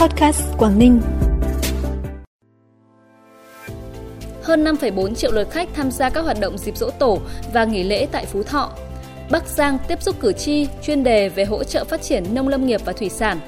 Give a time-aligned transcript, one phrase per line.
[0.00, 1.00] Podcast Quảng Ninh.
[4.42, 7.18] Hơn 5,4 triệu lượt khách tham gia các hoạt động dịp dỗ tổ
[7.52, 8.72] và nghỉ lễ tại Phú Thọ.
[9.30, 12.66] Bắc Giang tiếp xúc cử tri chuyên đề về hỗ trợ phát triển nông lâm
[12.66, 13.40] nghiệp và thủy sản.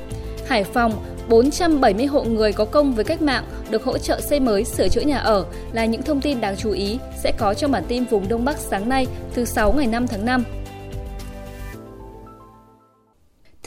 [0.46, 4.64] Hải Phòng 470 hộ người có công với cách mạng được hỗ trợ xây mới
[4.64, 7.84] sửa chữa nhà ở là những thông tin đáng chú ý sẽ có trong bản
[7.88, 10.44] tin vùng Đông Bắc sáng nay thứ 6 ngày 5 tháng 5.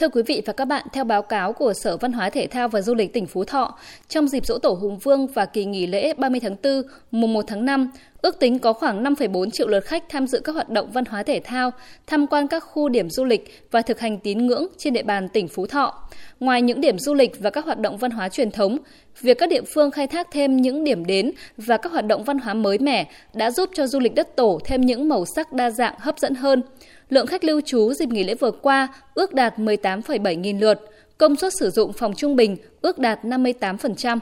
[0.00, 2.68] Thưa quý vị và các bạn, theo báo cáo của Sở Văn hóa Thể thao
[2.68, 3.78] và Du lịch tỉnh Phú Thọ,
[4.08, 7.44] trong dịp dỗ tổ Hùng Vương và kỳ nghỉ lễ 30 tháng 4, mùng 1
[7.48, 7.90] tháng 5,
[8.22, 11.22] ước tính có khoảng 5,4 triệu lượt khách tham dự các hoạt động văn hóa
[11.22, 11.70] thể thao,
[12.06, 15.28] tham quan các khu điểm du lịch và thực hành tín ngưỡng trên địa bàn
[15.28, 16.08] tỉnh Phú Thọ.
[16.40, 18.78] Ngoài những điểm du lịch và các hoạt động văn hóa truyền thống,
[19.20, 22.38] việc các địa phương khai thác thêm những điểm đến và các hoạt động văn
[22.38, 25.70] hóa mới mẻ đã giúp cho du lịch đất tổ thêm những màu sắc đa
[25.70, 26.62] dạng hấp dẫn hơn
[27.08, 30.80] lượng khách lưu trú dịp nghỉ lễ vừa qua ước đạt 18,7 nghìn lượt,
[31.18, 34.18] công suất sử dụng phòng trung bình ước đạt 58%.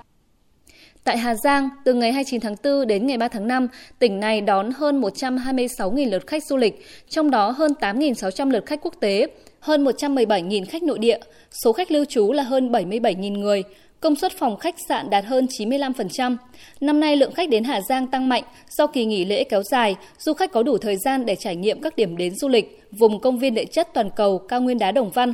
[1.05, 3.69] Tại Hà Giang, từ ngày 29 tháng 4 đến ngày 3 tháng 5,
[3.99, 8.81] tỉnh này đón hơn 126.000 lượt khách du lịch, trong đó hơn 8.600 lượt khách
[8.83, 9.27] quốc tế,
[9.61, 11.19] hơn 117.000 khách nội địa,
[11.51, 13.63] số khách lưu trú là hơn 77.000 người,
[14.05, 16.37] công suất phòng khách sạn đạt hơn 95%.
[16.81, 19.97] Năm nay lượng khách đến Hà Giang tăng mạnh do kỳ nghỉ lễ kéo dài,
[20.19, 23.21] du khách có đủ thời gian để trải nghiệm các điểm đến du lịch, vùng
[23.21, 25.33] công viên địa chất toàn cầu cao nguyên đá Đồng Văn.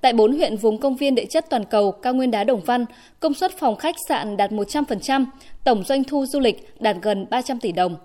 [0.00, 2.84] Tại 4 huyện vùng công viên địa chất toàn cầu cao nguyên đá Đồng Văn,
[3.20, 5.26] công suất phòng khách sạn đạt 100%,
[5.64, 7.96] tổng doanh thu du lịch đạt gần 300 tỷ đồng.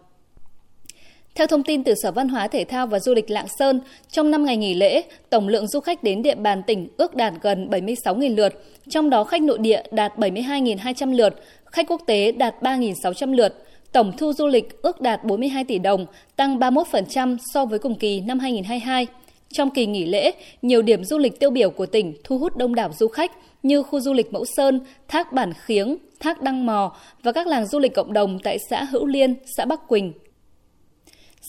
[1.38, 4.32] Theo thông tin từ Sở Văn hóa Thể thao và Du lịch Lạng Sơn, trong
[4.32, 7.70] 5 ngày nghỉ lễ, tổng lượng du khách đến địa bàn tỉnh ước đạt gần
[7.70, 13.34] 76.000 lượt, trong đó khách nội địa đạt 72.200 lượt, khách quốc tế đạt 3.600
[13.34, 13.66] lượt.
[13.92, 18.20] Tổng thu du lịch ước đạt 42 tỷ đồng, tăng 31% so với cùng kỳ
[18.20, 19.08] năm 2022.
[19.54, 22.76] Trong kỳ nghỉ lễ, nhiều điểm du lịch tiêu biểu của tỉnh thu hút đông
[22.76, 23.32] đảo du khách
[23.64, 27.68] như khu du lịch Mẫu Sơn, Thác Bản Khiếng, Thác Đăng Mò và các làng
[27.68, 30.14] du lịch cộng đồng tại xã Hữu Liên, xã Bắc Quỳnh,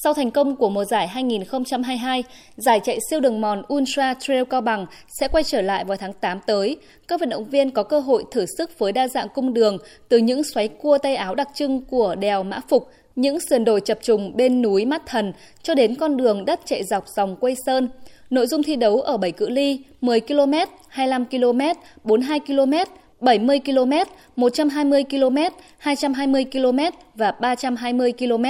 [0.03, 2.25] sau thành công của mùa giải 2022,
[2.57, 6.13] giải chạy siêu đường mòn Ultra Trail Cao Bằng sẽ quay trở lại vào tháng
[6.13, 6.77] 8 tới.
[7.09, 9.79] Các vận động viên có cơ hội thử sức với đa dạng cung đường,
[10.09, 13.81] từ những xoáy cua tay áo đặc trưng của đèo Mã Phục, những sườn đồi
[13.81, 15.33] chập trùng bên núi Mắt Thần,
[15.63, 17.89] cho đến con đường đất chạy dọc dòng Quây Sơn.
[18.31, 20.55] Nội dung thi đấu ở 7 cự ly 10 km,
[20.89, 21.61] 25 km,
[22.05, 22.73] 42 km,
[23.21, 23.93] 70 km,
[24.37, 25.37] 120 km,
[25.79, 26.79] 220 km
[27.15, 28.45] và 320 km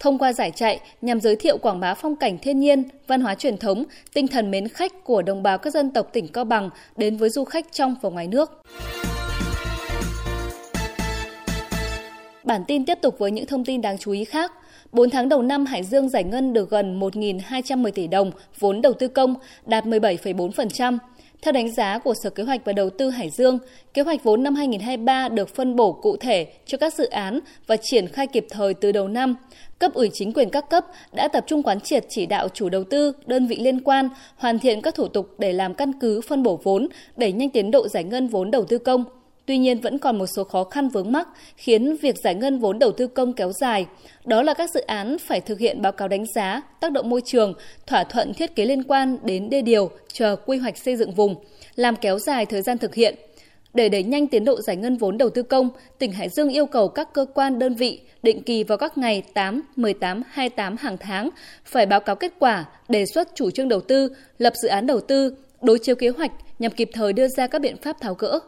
[0.00, 3.34] thông qua giải chạy nhằm giới thiệu quảng bá phong cảnh thiên nhiên, văn hóa
[3.34, 3.84] truyền thống,
[4.14, 7.30] tinh thần mến khách của đồng bào các dân tộc tỉnh Cao Bằng đến với
[7.30, 8.62] du khách trong và ngoài nước.
[12.44, 14.52] Bản tin tiếp tục với những thông tin đáng chú ý khác.
[14.92, 18.92] 4 tháng đầu năm, Hải Dương giải ngân được gần 1.210 tỷ đồng vốn đầu
[18.92, 19.34] tư công,
[19.66, 20.98] đạt 17,4%.
[21.42, 23.58] Theo đánh giá của Sở Kế hoạch và Đầu tư Hải Dương,
[23.94, 27.76] kế hoạch vốn năm 2023 được phân bổ cụ thể cho các dự án và
[27.76, 29.36] triển khai kịp thời từ đầu năm.
[29.78, 32.84] Cấp ủy chính quyền các cấp đã tập trung quán triệt chỉ đạo chủ đầu
[32.84, 36.42] tư, đơn vị liên quan hoàn thiện các thủ tục để làm căn cứ phân
[36.42, 39.04] bổ vốn, đẩy nhanh tiến độ giải ngân vốn đầu tư công.
[39.50, 42.78] Tuy nhiên vẫn còn một số khó khăn vướng mắc khiến việc giải ngân vốn
[42.78, 43.86] đầu tư công kéo dài.
[44.24, 47.20] Đó là các dự án phải thực hiện báo cáo đánh giá, tác động môi
[47.24, 47.54] trường,
[47.86, 51.34] thỏa thuận thiết kế liên quan đến đê điều, chờ quy hoạch xây dựng vùng,
[51.74, 53.14] làm kéo dài thời gian thực hiện.
[53.74, 56.66] Để đẩy nhanh tiến độ giải ngân vốn đầu tư công, tỉnh Hải Dương yêu
[56.66, 60.96] cầu các cơ quan đơn vị định kỳ vào các ngày 8, 18, 28 hàng
[60.98, 61.30] tháng
[61.64, 65.00] phải báo cáo kết quả, đề xuất chủ trương đầu tư, lập dự án đầu
[65.00, 68.40] tư, đối chiếu kế hoạch nhằm kịp thời đưa ra các biện pháp tháo gỡ,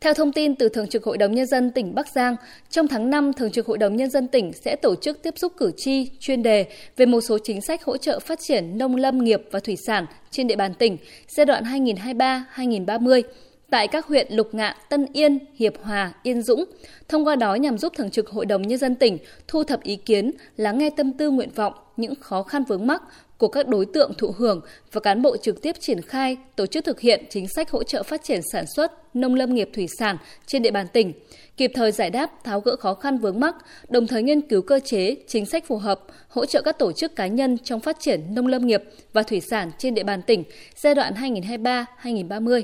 [0.00, 2.36] theo thông tin từ Thường trực Hội đồng Nhân dân tỉnh Bắc Giang,
[2.70, 5.52] trong tháng 5, Thường trực Hội đồng Nhân dân tỉnh sẽ tổ chức tiếp xúc
[5.56, 6.66] cử tri chuyên đề
[6.96, 10.06] về một số chính sách hỗ trợ phát triển nông lâm nghiệp và thủy sản
[10.30, 10.96] trên địa bàn tỉnh
[11.28, 13.22] giai đoạn 2023-2030
[13.70, 16.64] tại các huyện Lục Ngạn, Tân Yên, Hiệp Hòa, Yên Dũng.
[17.08, 19.96] Thông qua đó nhằm giúp Thường trực Hội đồng Nhân dân tỉnh thu thập ý
[19.96, 23.02] kiến, lắng nghe tâm tư nguyện vọng, những khó khăn vướng mắc
[23.38, 24.60] của các đối tượng thụ hưởng
[24.92, 28.02] và cán bộ trực tiếp triển khai, tổ chức thực hiện chính sách hỗ trợ
[28.02, 30.16] phát triển sản xuất, nông lâm nghiệp thủy sản
[30.46, 31.12] trên địa bàn tỉnh,
[31.56, 33.56] kịp thời giải đáp, tháo gỡ khó khăn vướng mắc,
[33.88, 37.16] đồng thời nghiên cứu cơ chế, chính sách phù hợp, hỗ trợ các tổ chức
[37.16, 40.44] cá nhân trong phát triển nông lâm nghiệp và thủy sản trên địa bàn tỉnh
[40.76, 42.62] giai đoạn 2023-2030.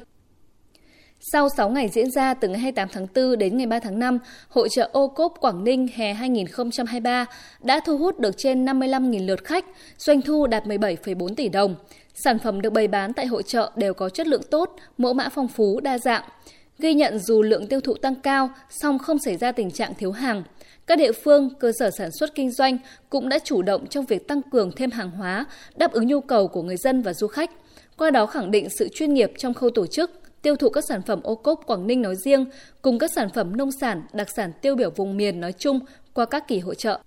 [1.33, 4.19] Sau 6 ngày diễn ra từ ngày 28 tháng 4 đến ngày 3 tháng 5,
[4.49, 7.27] hội trợ ô cốp Quảng Ninh hè 2023
[7.63, 9.65] đã thu hút được trên 55.000 lượt khách,
[9.99, 11.75] doanh thu đạt 17,4 tỷ đồng.
[12.15, 15.29] Sản phẩm được bày bán tại hội trợ đều có chất lượng tốt, mẫu mã
[15.29, 16.23] phong phú, đa dạng.
[16.79, 20.13] Ghi nhận dù lượng tiêu thụ tăng cao, song không xảy ra tình trạng thiếu
[20.13, 20.43] hàng.
[20.87, 22.79] Các địa phương, cơ sở sản xuất kinh doanh
[23.11, 25.45] cũng đã chủ động trong việc tăng cường thêm hàng hóa,
[25.77, 27.51] đáp ứng nhu cầu của người dân và du khách.
[27.97, 31.03] Qua đó khẳng định sự chuyên nghiệp trong khâu tổ chức, tiêu thụ các sản
[31.03, 32.47] phẩm ô cốp Quảng Ninh nói riêng
[32.83, 35.81] cùng các sản phẩm nông sản, đặc sản tiêu biểu vùng miền nói chung
[36.15, 37.01] qua các kỳ hội trợ.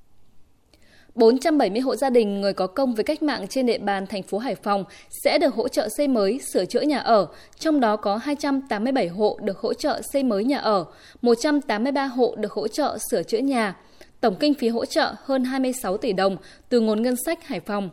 [1.16, 4.38] 470 hộ gia đình người có công với cách mạng trên địa bàn thành phố
[4.38, 4.84] Hải Phòng
[5.24, 7.28] sẽ được hỗ trợ xây mới, sửa chữa nhà ở,
[7.60, 10.86] trong đó có 287 hộ được hỗ trợ xây mới nhà ở,
[11.22, 13.76] 183 hộ được hỗ trợ sửa chữa nhà.
[14.22, 16.38] Tổng kinh phí hỗ trợ hơn 26 tỷ đồng
[16.70, 17.90] từ nguồn ngân sách Hải Phòng.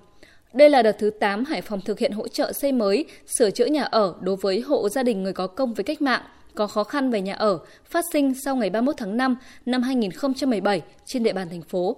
[0.55, 3.05] Đây là đợt thứ 8 Hải Phòng thực hiện hỗ trợ xây mới,
[3.39, 6.23] sửa chữa nhà ở đối với hộ gia đình người có công với cách mạng
[6.55, 9.37] có khó khăn về nhà ở phát sinh sau ngày 31 tháng 5
[9.67, 11.97] năm 2017 trên địa bàn thành phố.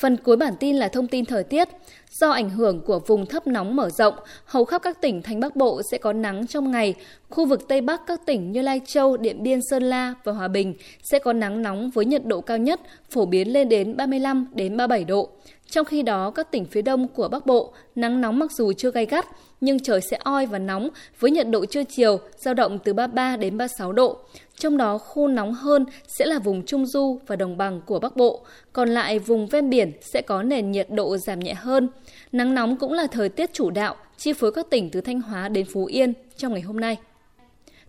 [0.00, 1.68] Phần cuối bản tin là thông tin thời tiết.
[2.10, 4.14] Do ảnh hưởng của vùng thấp nóng mở rộng,
[4.44, 6.94] hầu khắp các tỉnh thành Bắc Bộ sẽ có nắng trong ngày.
[7.30, 10.48] Khu vực Tây Bắc các tỉnh như Lai Châu, Điện Biên, Sơn La và Hòa
[10.48, 14.46] Bình sẽ có nắng nóng với nhiệt độ cao nhất phổ biến lên đến 35
[14.54, 15.28] đến 37 độ.
[15.70, 18.90] Trong khi đó, các tỉnh phía đông của Bắc Bộ, nắng nóng mặc dù chưa
[18.90, 19.26] gay gắt,
[19.60, 20.88] nhưng trời sẽ oi và nóng
[21.20, 24.18] với nhiệt độ trưa chiều dao động từ 33 đến 36 độ.
[24.58, 28.16] Trong đó khu nóng hơn sẽ là vùng Trung Du và Đồng bằng của Bắc
[28.16, 31.88] Bộ, còn lại vùng ven biển sẽ có nền nhiệt độ giảm nhẹ hơn.
[32.32, 35.48] Nắng nóng cũng là thời tiết chủ đạo, chi phối các tỉnh từ Thanh Hóa
[35.48, 36.96] đến Phú Yên trong ngày hôm nay.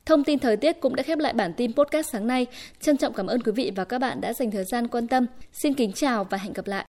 [0.06, 2.46] Thông tin thời tiết cũng đã khép lại bản tin podcast sáng nay.
[2.82, 5.26] Trân trọng cảm ơn quý vị và các bạn đã dành thời gian quan tâm.
[5.54, 6.86] Xin kính chào và hẹn gặp lại.